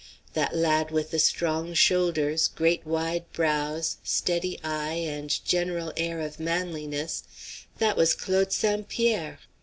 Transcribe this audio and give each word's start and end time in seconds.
That 0.33 0.55
lad 0.55 0.89
with 0.89 1.11
the 1.11 1.19
strong 1.19 1.75
shoulders, 1.75 2.47
good 2.47 2.83
wide 2.87 3.31
brows, 3.33 3.97
steady 4.03 4.59
eye, 4.63 4.95
and 4.95 5.29
general 5.45 5.93
air 5.95 6.19
of 6.21 6.39
manliness, 6.39 7.21
that 7.77 7.95
was 7.95 8.15
Claude 8.15 8.51
St. 8.51 8.89
Pierre. 8.89 9.37